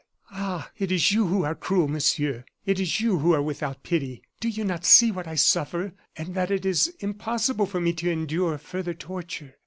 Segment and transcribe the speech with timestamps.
[0.31, 0.71] "Ah!
[0.79, 4.23] it is you who are cruel, Monsieur; it is you who are without pity.
[4.39, 8.09] Do you not see what I suffer, and that it is impossible for me to
[8.11, 9.57] endure further torture?